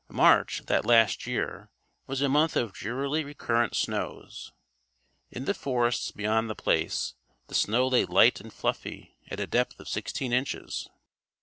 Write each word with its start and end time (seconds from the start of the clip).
March, 0.09 0.63
that 0.65 0.83
last 0.83 1.27
year, 1.27 1.69
was 2.07 2.21
a 2.23 2.27
month 2.27 2.55
of 2.55 2.73
drearily 2.73 3.23
recurrent 3.23 3.75
snows. 3.75 4.51
In 5.29 5.45
the 5.45 5.53
forests 5.53 6.09
beyond 6.09 6.49
The 6.49 6.55
Place, 6.55 7.13
the 7.45 7.53
snow 7.53 7.87
lay 7.87 8.05
light 8.05 8.41
and 8.41 8.51
fluffy 8.51 9.19
at 9.29 9.39
a 9.39 9.45
depth 9.45 9.79
of 9.79 9.87
sixteen 9.87 10.33
inches. 10.33 10.89